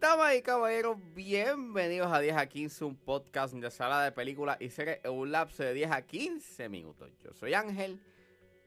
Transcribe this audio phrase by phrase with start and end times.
[0.00, 4.70] Damas y caballeros, bienvenidos a 10 a 15, un podcast de sala de películas y
[4.70, 7.10] series en un lapso de 10 a 15 minutos.
[7.22, 8.00] Yo soy Ángel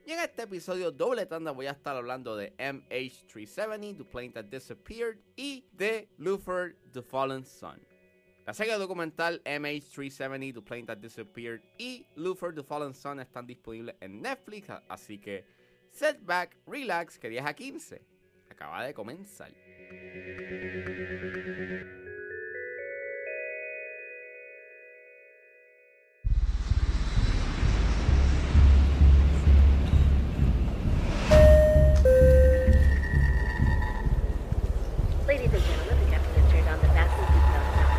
[0.05, 4.45] y en este episodio doble tanda voy a estar hablando de MH370, The Plane That
[4.45, 7.90] Disappeared y de Luthor, The Fallen Sun.
[8.51, 13.95] La serie documental MH370, The Plane That Disappeared y Luthor, The Fallen Sun están disponibles
[14.01, 15.45] en Netflix, así que
[15.89, 18.01] set back, relax, que 10 a 15
[18.49, 19.53] acaba de comenzar.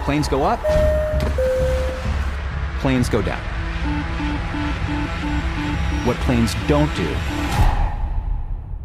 [0.04, 0.58] Planes go up,
[2.80, 3.40] planes go down.
[6.04, 7.08] What planes don't do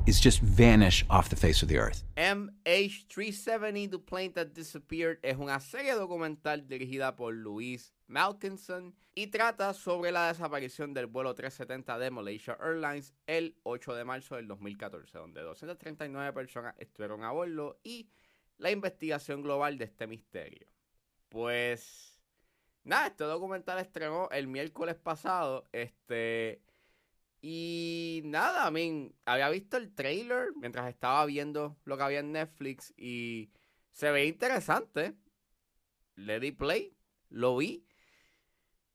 [0.05, 2.03] is just vanish off the face of the earth.
[2.17, 9.73] MH370 The Plane That Disappeared es una serie documental dirigida por Luis Malkinson y trata
[9.73, 15.17] sobre la desaparición del vuelo 370 de Malaysia Airlines el 8 de marzo del 2014,
[15.17, 18.07] donde 239 personas estuvieron a bordo y
[18.59, 20.76] la investigación global de este misterio.
[21.29, 22.21] Pues
[22.83, 26.61] nada, este documental estrenó el miércoles pasado, este
[27.41, 32.31] y nada, I mean, había visto el trailer mientras estaba viendo lo que había en
[32.31, 33.51] Netflix y
[33.91, 35.15] se ve interesante.
[36.15, 36.97] Le di play,
[37.29, 37.85] lo vi.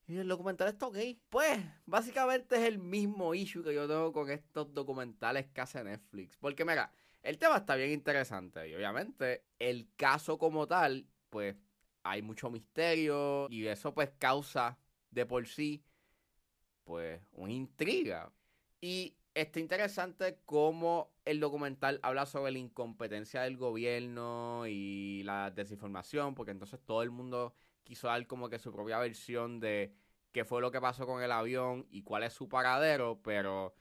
[0.09, 0.99] Y el documental está ok.
[1.31, 6.37] Pues, básicamente es el mismo issue que yo tengo con estos documentales que hace Netflix.
[6.37, 8.69] Porque, mira, el tema está bien interesante.
[8.69, 11.57] Y obviamente, el caso como tal, pues,
[12.03, 13.47] hay mucho misterio.
[13.51, 14.79] Y eso, pues, causa
[15.11, 15.85] de por sí
[16.85, 18.33] pues una intriga.
[18.81, 26.35] Y está interesante cómo el documental habla sobre la incompetencia del gobierno y la desinformación,
[26.35, 27.55] porque entonces todo el mundo
[27.85, 29.95] quiso dar como que su propia versión de
[30.33, 33.75] qué fue lo que pasó con el avión y cuál es su paradero, pero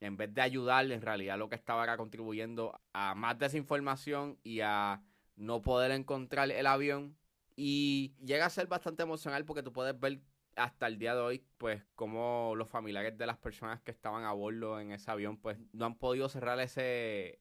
[0.00, 4.60] en vez de ayudarle, en realidad lo que estaba era contribuyendo a más desinformación y
[4.60, 5.02] a
[5.36, 7.16] no poder encontrar el avión.
[7.56, 10.20] Y llega a ser bastante emocional porque tú puedes ver
[10.56, 14.32] hasta el día de hoy, pues, como los familiares de las personas que estaban a
[14.32, 17.40] bordo en ese avión, pues, no han podido cerrar ese,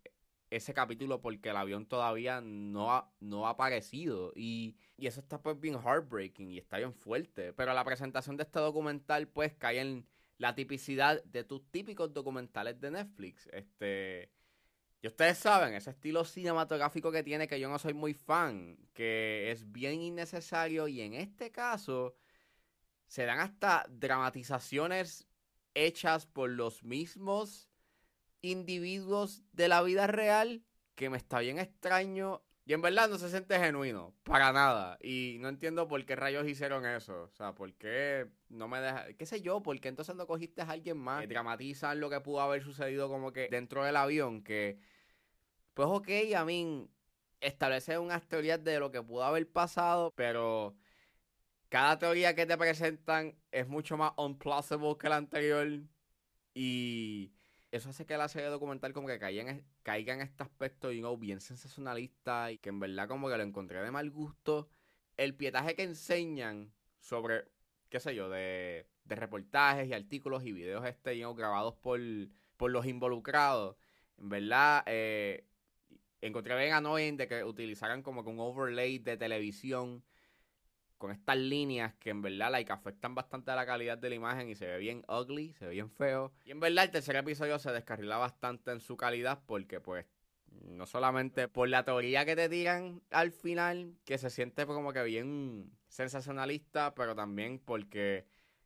[0.49, 4.33] ese capítulo porque el avión todavía no ha, no ha aparecido.
[4.35, 7.53] Y, y eso está, pues, bien heartbreaking y está bien fuerte.
[7.53, 10.07] Pero la presentación de este documental, pues, cae en
[10.37, 13.47] la tipicidad de tus típicos documentales de Netflix.
[13.51, 14.31] Este...
[15.03, 19.51] Y ustedes saben, ese estilo cinematográfico que tiene que yo no soy muy fan, que
[19.51, 22.15] es bien innecesario y en este caso
[23.05, 25.27] se dan hasta dramatizaciones
[25.73, 27.69] hechas por los mismos
[28.39, 30.63] individuos de la vida real
[30.95, 34.97] que me está bien extraño y en verdad no se siente genuino, para nada.
[35.01, 37.23] Y no entiendo por qué rayos hicieron eso.
[37.23, 39.07] O sea, por qué no me deja.
[39.17, 39.61] ¿Qué sé yo?
[39.61, 41.21] ¿Por qué entonces no cogiste a alguien más?
[41.21, 44.43] Que dramatizan lo que pudo haber sucedido como que dentro del avión.
[44.43, 44.79] Que.
[45.73, 46.87] Pues ok, a mí.
[47.41, 50.75] Establece unas teorías de lo que pudo haber pasado, pero
[51.69, 55.67] cada teoría que te presentan es mucho más unplausible que la anterior.
[56.53, 57.33] Y
[57.71, 61.01] eso hace que la serie documental como que caiga en, caiga en este aspecto, you
[61.01, 64.69] know, bien sensacionalista y que en verdad como que lo encontré de mal gusto.
[65.17, 67.45] El pietaje que enseñan sobre,
[67.89, 71.99] qué sé yo, de, de reportajes y artículos y videos este, you know, grabados por,
[72.57, 73.75] por los involucrados.
[74.17, 75.45] En verdad, eh,
[76.27, 80.03] encontré bien annoying de que utilizaran como que un overlay de televisión
[80.97, 84.55] con estas líneas que en verdad afectan bastante a la calidad de la imagen y
[84.55, 86.31] se ve bien ugly, se ve bien feo.
[86.45, 90.05] Y en verdad el tercer episodio se descarrila bastante en su calidad porque pues
[90.47, 95.03] no solamente por la teoría que te tiran al final, que se siente como que
[95.03, 98.25] bien sensacionalista, pero también porque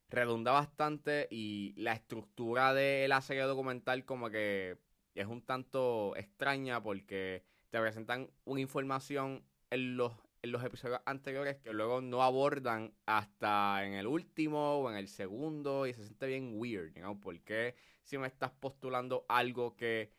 [0.09, 4.77] redunda bastante y la estructura de la serie documental como que
[5.21, 11.57] es un tanto extraña porque te presentan una información en los en los episodios anteriores
[11.57, 16.27] que luego no abordan hasta en el último o en el segundo y se siente
[16.27, 17.19] bien weird, ¿no?
[17.19, 20.11] Porque si me estás postulando algo que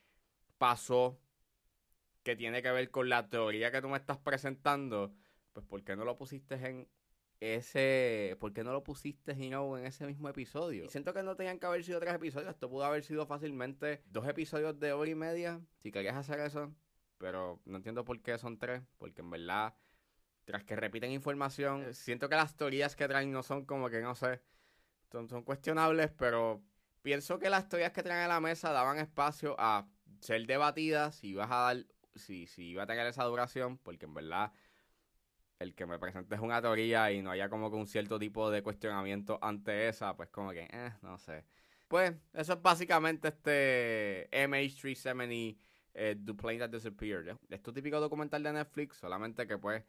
[0.59, 1.21] pasó
[2.23, 5.15] que tiene que ver con la teoría que tú me estás presentando,
[5.53, 6.89] pues ¿por qué no lo pusiste en
[7.41, 10.85] ese, ¿por qué no lo pusiste you know, en ese mismo episodio?
[10.85, 14.03] Y siento que no tenían que haber sido tres episodios, esto pudo haber sido fácilmente
[14.07, 16.75] dos episodios de hora y media, si querías hacer eso,
[17.19, 19.75] pero no entiendo por qué son tres, porque en verdad
[20.49, 24.15] tras que repiten información, siento que las teorías que traen no son como que, no
[24.15, 24.41] sé,
[25.13, 26.63] son, son cuestionables, pero
[27.03, 29.87] pienso que las teorías que traen a la mesa daban espacio a
[30.21, 34.15] ser debatidas si ibas a dar, si, si iba a tener esa duración, porque en
[34.15, 34.53] verdad
[35.59, 38.63] el que me presentes una teoría y no haya como que un cierto tipo de
[38.63, 41.45] cuestionamiento ante esa, pues como que, eh, no sé.
[41.89, 45.57] Pues eso es básicamente este MH370
[45.95, 47.37] eh, The Plane That Disappeared.
[47.49, 49.83] Es tu típico documental de Netflix, solamente que pues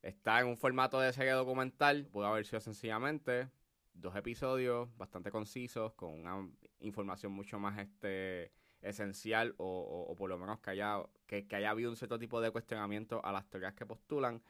[0.00, 2.06] está en un formato de serie documental.
[2.06, 3.50] Pudo haber sido sencillamente
[3.92, 6.48] dos episodios bastante concisos, con una
[6.80, 11.70] información mucho más este esencial o, o, por lo menos que haya, que, que haya
[11.70, 14.42] habido un cierto tipo de cuestionamiento a las teorías que postulan.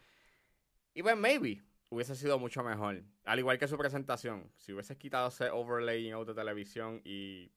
[0.95, 3.03] Y pues maybe hubiese sido mucho mejor.
[3.25, 4.51] Al igual que su presentación.
[4.57, 7.53] Si hubiese quitado ese overlaying out de televisión y,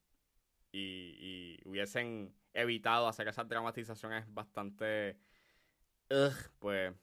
[0.72, 5.18] y, y hubiesen evitado hacer esas dramatizaciones bastante...
[6.10, 6.94] Ugh, pues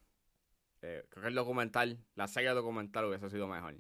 [0.83, 3.75] eh, creo que el documental, la serie documental hubiese sido mejor.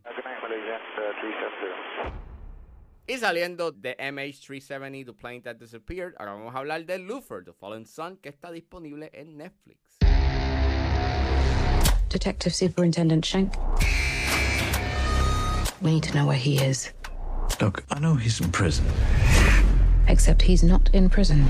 [3.06, 7.52] Y saliendo de MH370, The Plane That Disappeared, ahora vamos a hablar de Luther, The
[7.52, 9.98] Fallen Sun, que está disponible en Netflix.
[12.12, 13.54] Detective Superintendent Schenk.
[15.80, 16.92] We need to know where he is.
[17.58, 18.84] Look, I know he's in prison.
[20.08, 21.40] Except he's not in prison.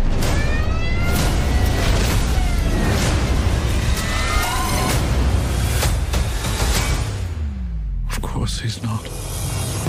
[8.09, 9.03] Of course he's not.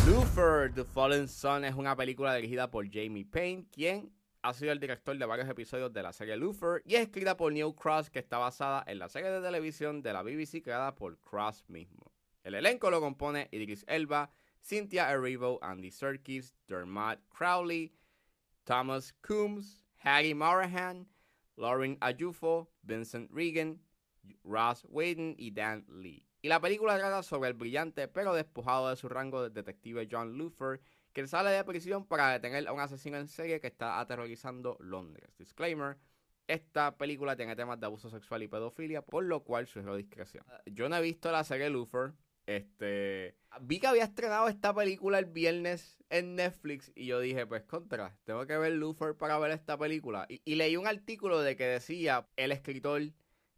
[0.08, 4.10] Luther, The Fallen Sun es una película dirigida por Jamie Payne, quien
[4.44, 7.52] ha sido el director de varios episodios de la serie Luther y es escrita por
[7.52, 11.18] Neil Cross, que está basada en la serie de televisión de la BBC creada por
[11.20, 12.12] Cross mismo.
[12.44, 14.30] El elenco lo compone Idris Elba,
[14.62, 17.94] Cynthia Erivo, Andy Serkis, Dermot Crowley,
[18.66, 21.08] Thomas Coombs, Harry Morahan,
[21.56, 23.80] Lauren Ayufo, Vincent Regan,
[24.44, 26.26] Ross Whedon y Dan Lee.
[26.42, 30.38] Y la película trata sobre el brillante pero despojado de su rango de detective John
[30.38, 30.82] Luther,
[31.14, 35.30] que sale de prisión para detener a un asesino en serie que está aterrorizando Londres.
[35.38, 35.98] Disclaimer.
[36.48, 40.44] Esta película tiene temas de abuso sexual y pedofilia, por lo cual sugiero discreción.
[40.66, 42.14] Yo no he visto la serie Luther.
[42.46, 43.38] Este.
[43.62, 46.92] Vi que había estrenado esta película el viernes en Netflix.
[46.96, 50.26] Y yo dije, pues contra, tengo que ver Luther para ver esta película.
[50.28, 53.02] Y, y leí un artículo de que decía el escritor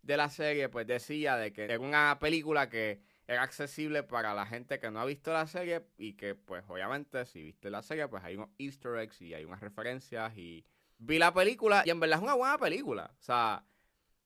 [0.04, 4.46] de la serie, pues decía de que era una película que era accesible para la
[4.46, 8.08] gente que no ha visto la serie y que pues obviamente si viste la serie
[8.08, 10.66] pues hay unos easter eggs y hay unas referencias y
[10.98, 13.12] vi la película y en verdad es una buena película.
[13.20, 13.66] O sea,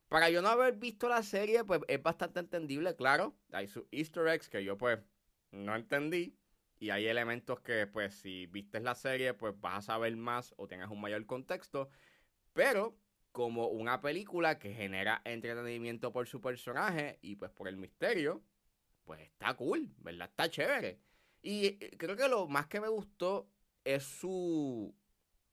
[0.09, 3.35] para yo no haber visto la serie pues es bastante entendible, claro.
[3.51, 4.99] Hay sus easter eggs que yo pues
[5.51, 6.35] no entendí
[6.77, 10.67] y hay elementos que pues si viste la serie pues vas a saber más o
[10.67, 11.89] tienes un mayor contexto.
[12.51, 12.97] Pero
[13.31, 18.43] como una película que genera entretenimiento por su personaje y pues por el misterio,
[19.09, 20.29] pues está cool, ¿verdad?
[20.29, 20.99] Está chévere.
[21.41, 23.49] Y creo que lo más que me gustó
[23.83, 24.93] es su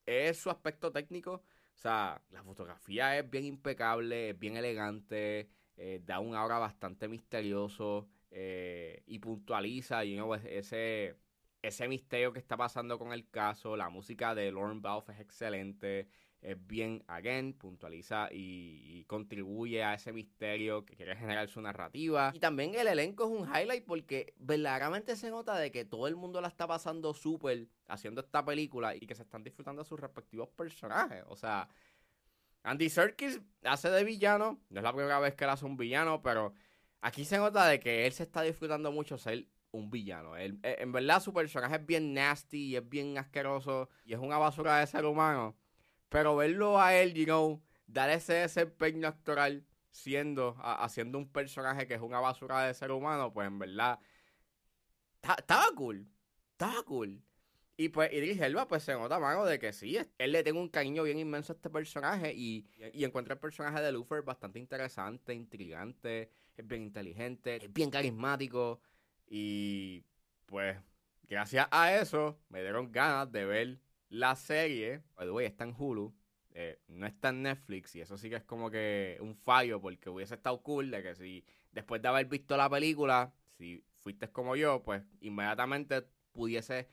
[0.05, 1.41] es su aspecto técnico.
[1.73, 7.07] O sea, la fotografía es bien impecable, es bien elegante, eh, da un aura bastante
[7.07, 11.15] misterioso eh, y puntualiza know, ese,
[11.63, 13.75] ese misterio que está pasando con el caso.
[13.75, 16.07] La música de Lauren Balfe es excelente
[16.41, 22.31] es bien, again, puntualiza y, contribuye a ese misterio que quiere generar su narrativa.
[22.35, 26.17] Y también el elenco es un highlight porque verdaderamente se nota de que todo el
[26.17, 29.99] mundo la está pasando súper haciendo esta película y que se están disfrutando de sus
[29.99, 31.23] respectivos personajes.
[31.27, 31.69] O sea,
[32.63, 36.21] Andy Serkis hace de villano, no es la primera vez que él hace un villano,
[36.21, 36.53] pero
[36.99, 40.35] aquí se nota de que él se está disfrutando mucho ser un villano.
[40.35, 44.37] Él, en verdad su personaje es bien nasty y es bien asqueroso y es una
[44.37, 45.55] basura de ser humano.
[46.09, 51.95] Pero verlo a él, you know, dar ese desempeño actoral siendo, haciendo un personaje que
[51.95, 53.99] es una basura de ser humano, pues en verdad,
[55.21, 56.07] estaba cool.
[56.51, 57.21] Estaba cool.
[57.79, 60.69] Y pues Idris Elba, pues se nota, mano, de que sí, él le tiene un
[60.69, 65.33] cariño bien inmenso a este personaje y, y encuentra el personaje de Luther bastante interesante,
[65.35, 68.81] intrigante, es bien inteligente, es bien carismático
[69.27, 70.03] y
[70.47, 70.77] pues
[71.29, 75.75] gracias a eso me dieron ganas de ver la serie, by the way, está en
[75.77, 76.13] Hulu,
[76.51, 80.09] eh, no está en Netflix y eso sí que es como que un fallo porque
[80.09, 84.55] hubiese estado cool de que si después de haber visto la película, si fuiste como
[84.55, 86.87] yo, pues inmediatamente pudiese,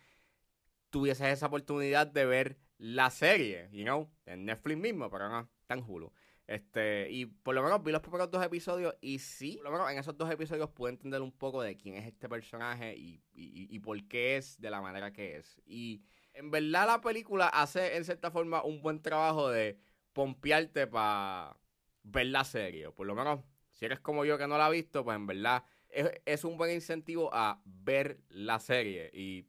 [0.91, 5.75] tuvieses esa oportunidad de ver la serie, you know, en Netflix mismo, pero no, está
[5.75, 6.13] en Hulu.
[6.47, 9.91] Este, y por lo menos vi los primeros dos episodios y sí, por lo menos
[9.91, 13.75] en esos dos episodios pude entender un poco de quién es este personaje y, y,
[13.75, 15.59] y por qué es de la manera que es.
[15.65, 16.03] Y
[16.35, 19.79] en verdad la película hace en cierta forma un buen trabajo de
[20.13, 21.57] pompearte para
[22.03, 22.91] ver la serie.
[22.91, 25.65] Por lo menos, si eres como yo que no la ha visto, pues en verdad
[25.89, 29.11] es, un buen incentivo a ver la serie.
[29.13, 29.47] Y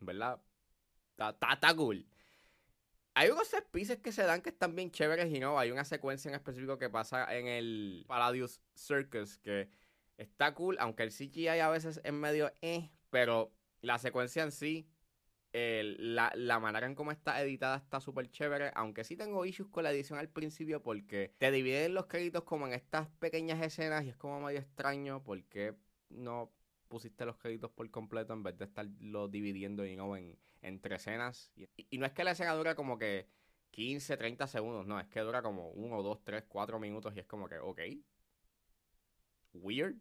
[0.00, 0.40] ¿verdad?
[1.16, 2.06] Está, cool.
[3.14, 3.68] Hay unos set
[4.00, 6.88] que se dan que están bien chéveres y no, hay una secuencia en específico que
[6.88, 9.68] pasa en el Palladius Circus que
[10.16, 14.88] está cool, aunque el CGI a veces es medio eh, pero la secuencia en sí,
[15.60, 19.68] eh, la, la manera en cómo está editada está súper chévere, aunque sí tengo issues
[19.70, 24.04] con la edición al principio porque te dividen los créditos como en estas pequeñas escenas
[24.04, 25.74] y es como medio extraño porque
[26.10, 26.52] no
[26.86, 31.50] pusiste los créditos por completo en vez de estarlo dividiendo you know, en, entre escenas.
[31.56, 33.28] Y, y no es que la escena dura como que
[33.72, 37.26] 15, 30 segundos, no, es que dura como 1, 2, 3, 4 minutos y es
[37.26, 37.80] como que, ok.
[39.52, 39.98] Weird.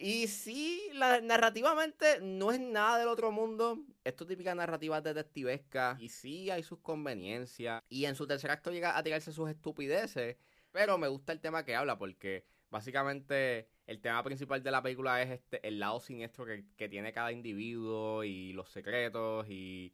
[0.00, 3.84] Y sí, la, narrativamente no es nada del otro mundo.
[4.04, 5.96] Esto es típica narrativa detectivesca.
[5.98, 7.82] Y sí hay sus conveniencias.
[7.88, 10.36] Y en su tercer acto llega a tirarse sus estupideces.
[10.70, 15.20] Pero me gusta el tema que habla porque básicamente el tema principal de la película
[15.20, 19.92] es este el lado siniestro que, que tiene cada individuo y los secretos y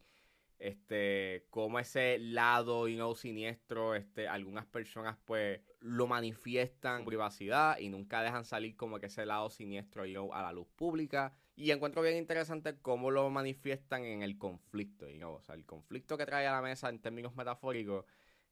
[0.59, 7.77] este cómo ese lado y no siniestro este algunas personas pues lo manifiestan en privacidad
[7.77, 11.71] y nunca dejan salir como que ese lado siniestro know, a la luz pública y
[11.71, 15.33] encuentro bien interesante cómo lo manifiestan en el conflicto know?
[15.33, 18.05] o sea el conflicto que trae a la mesa en términos metafóricos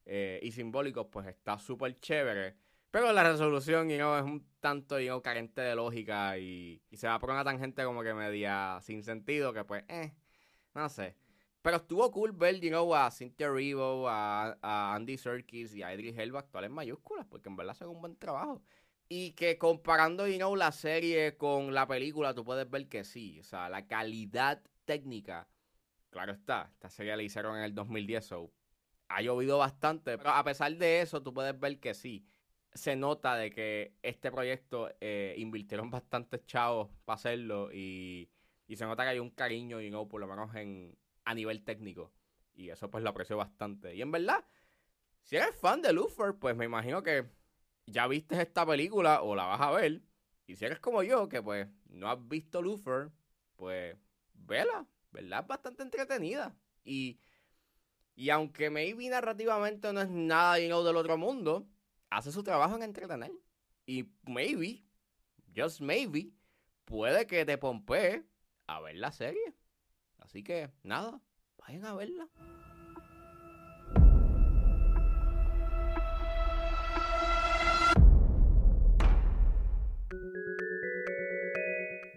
[0.04, 2.56] eh, y simbólicos pues está súper chévere
[2.94, 6.96] pero la resolución, you know, es un tanto, you know, carente de lógica y, y,
[6.96, 10.14] se va por una tangente como que media sin sentido, que pues, eh,
[10.74, 11.16] no sé.
[11.64, 15.94] Pero estuvo cool ver, you know, a Cynthia Erivo, a, a Andy Serkis y a
[15.94, 18.62] Idris Elba actuar en mayúsculas, porque en verdad hacen un buen trabajo.
[19.08, 23.40] Y que comparando, you know, la serie con la película, tú puedes ver que sí.
[23.40, 25.48] O sea, la calidad técnica,
[26.10, 28.52] claro está, esta serie la hicieron en el 2010, so
[29.08, 30.18] ha llovido bastante.
[30.18, 32.26] Pero a pesar de eso, tú puedes ver que sí
[32.74, 38.28] se nota de que este proyecto eh, invirtieron bastantes chavos para hacerlo y,
[38.66, 40.94] y, se nota que hay un cariño, you know, por lo menos en,
[41.24, 42.12] a nivel técnico.
[42.54, 43.94] Y eso pues lo aprecio bastante.
[43.94, 44.44] Y en verdad,
[45.22, 47.26] si eres fan de Lufer, pues me imagino que
[47.86, 50.02] ya viste esta película o la vas a ver.
[50.46, 53.10] Y si eres como yo, que pues no has visto Lufer,
[53.56, 53.96] pues
[54.34, 55.40] vela, ¿verdad?
[55.40, 56.54] Es bastante entretenida.
[56.84, 57.18] Y,
[58.14, 61.66] y aunque maybe narrativamente no es nada, you del otro mundo,
[62.10, 63.32] hace su trabajo en entretener.
[63.86, 64.84] Y maybe,
[65.54, 66.32] just maybe,
[66.84, 68.24] puede que te pompee
[68.66, 69.54] a ver la serie.
[70.24, 71.20] Así que, nada,
[71.58, 72.28] vayan a verla.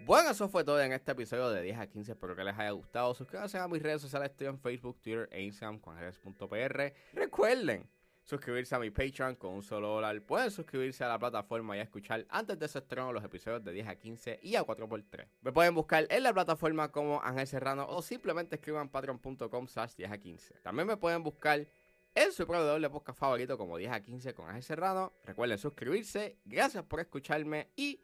[0.04, 2.12] Bueno, eso fue todo en este episodio de 10 a 15.
[2.12, 3.12] Espero que les haya gustado.
[3.12, 4.30] Suscríbanse a mis redes sociales.
[4.30, 6.94] Estoy en Facebook, Twitter e Instagram, juanjeres.pr.
[7.12, 7.86] Recuerden
[8.28, 10.20] suscribirse a mi Patreon con un solo dólar.
[10.20, 13.88] Pueden suscribirse a la plataforma y escuchar antes de su estreno los episodios de 10
[13.88, 15.26] a 15 y a 4x3.
[15.40, 20.12] Me pueden buscar en la plataforma como Ángel Serrano o simplemente escriban patreon.com slash 10
[20.12, 20.54] a 15.
[20.62, 21.66] También me pueden buscar
[22.14, 25.14] en su proveedor de podcast favorito como 10 a 15 con Ángel Serrano.
[25.24, 26.36] Recuerden suscribirse.
[26.44, 28.02] Gracias por escucharme y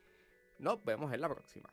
[0.58, 1.70] nos vemos en la próxima.